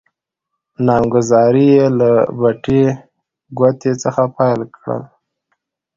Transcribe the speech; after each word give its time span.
نامګذارې 0.85 1.65
يې 1.73 1.85
له 1.99 2.11
بټې 2.39 2.83
ګوتې 3.57 3.91
څخه 4.03 4.23
پیل 4.35 4.59
کړل. 4.75 5.01